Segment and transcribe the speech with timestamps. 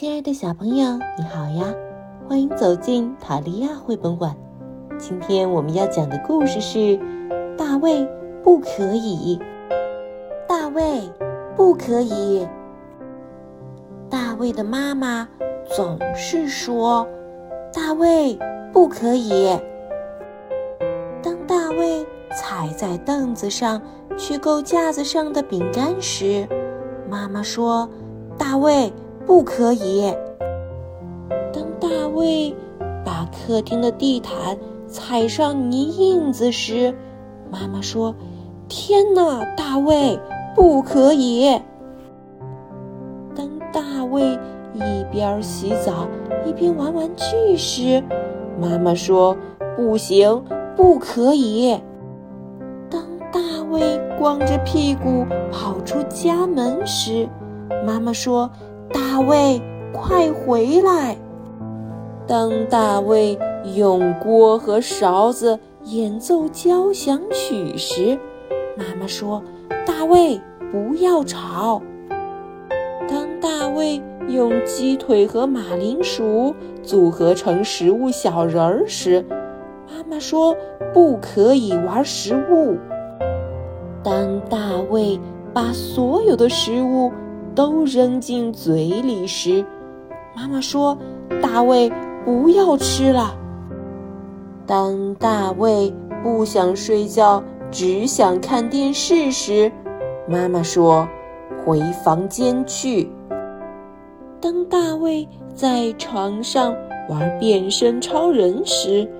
[0.00, 1.74] 亲爱的小朋友，你好呀！
[2.26, 4.34] 欢迎走进塔利亚绘本馆。
[4.98, 6.78] 今天我们要讲的故事是
[7.54, 8.08] 《大卫
[8.42, 9.38] 不可以》。
[10.48, 11.02] 大卫
[11.54, 12.48] 不可以。
[14.08, 15.28] 大卫的妈妈
[15.76, 17.06] 总是说
[17.70, 18.38] ：“大卫
[18.72, 19.54] 不可以。”
[21.22, 23.78] 当大卫踩在凳子上
[24.16, 26.48] 去够架子上的饼干时，
[27.06, 27.86] 妈妈说
[28.38, 28.90] ：“大卫。”
[29.30, 30.12] 不可以。
[31.52, 32.52] 当大卫
[33.04, 34.58] 把客厅的地毯
[34.88, 36.92] 踩上泥印子时，
[37.48, 38.12] 妈妈说
[38.66, 40.18] ：“天哪，大卫，
[40.56, 41.48] 不可以！”
[43.32, 44.20] 当大卫
[44.74, 46.08] 一边洗澡
[46.44, 48.02] 一边玩玩具时，
[48.60, 49.36] 妈妈说
[49.76, 50.42] ：“不行，
[50.74, 51.80] 不可以。”
[52.90, 53.00] 当
[53.30, 53.80] 大卫
[54.18, 57.28] 光着屁股跑出家门时，
[57.86, 58.50] 妈妈说。
[59.12, 59.60] 大卫，
[59.92, 61.16] 快回来！
[62.28, 63.36] 当大卫
[63.74, 68.16] 用锅和勺子演奏交响曲时，
[68.76, 69.42] 妈妈说
[69.84, 71.82] ：“大卫，不要吵。”
[73.10, 79.26] 当大卫用鸡腿和马铃薯组合成食物小人儿时，
[79.88, 80.56] 妈妈说
[80.94, 82.78] ：“不可以玩食物。”
[84.04, 85.18] 当大卫
[85.52, 87.10] 把所有的食物。
[87.54, 89.64] 都扔进嘴里时，
[90.36, 90.96] 妈妈说
[91.42, 91.90] ：“大卫，
[92.24, 93.36] 不要吃了。”
[94.66, 95.92] 当大卫
[96.22, 99.70] 不想睡觉，只想看电视时，
[100.28, 101.08] 妈妈说
[101.64, 103.10] ：“回房间去。”
[104.40, 106.74] 当大卫在床上
[107.08, 109.10] 玩变身超人时，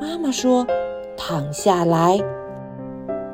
[0.00, 0.66] 妈妈说
[1.16, 2.18] ：“躺下来。”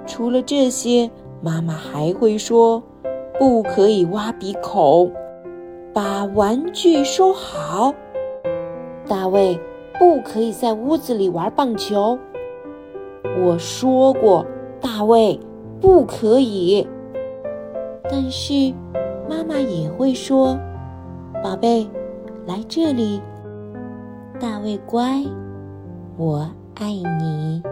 [0.07, 1.09] 除了这些，
[1.41, 2.83] 妈妈还会说。
[3.39, 5.11] 不可以挖鼻孔，
[5.93, 7.93] 把玩具收好。
[9.09, 9.59] 大卫，
[9.99, 12.19] 不可以在屋子里玩棒球。
[13.43, 14.47] 我说过，
[14.81, 15.39] 大卫，
[15.81, 16.87] 不可以。
[18.09, 18.73] 但是
[19.29, 20.57] 妈妈也会说
[21.43, 21.89] ：“宝贝，
[22.47, 23.21] 来这里。”
[24.39, 25.25] 大卫乖，
[26.17, 27.63] 我爱你。